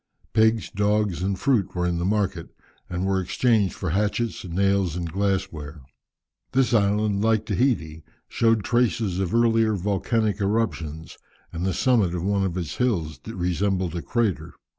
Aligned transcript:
Pigs, 0.33 0.71
dogs, 0.71 1.21
and 1.21 1.37
fruit 1.37 1.75
were 1.75 1.85
in 1.85 1.99
the 1.99 2.05
market, 2.05 2.49
and 2.89 3.05
were 3.05 3.21
exchanged 3.21 3.75
for 3.75 3.91
hatchets, 3.91 4.43
nails, 4.43 4.95
and 4.95 5.11
glass 5.13 5.51
ware. 5.51 5.81
This 6.53 6.73
island, 6.73 7.21
like 7.21 7.45
Tahiti, 7.45 8.03
showed 8.27 8.63
traces 8.63 9.19
of 9.19 9.31
earlier 9.31 9.75
volcanic 9.75 10.41
eruptions, 10.41 11.19
and 11.53 11.67
the 11.67 11.73
summit 11.75 12.15
of 12.15 12.23
one 12.23 12.43
of 12.43 12.57
its 12.57 12.77
hills 12.77 13.19
resembled 13.27 13.95
a 13.95 14.01
crater. 14.01 14.55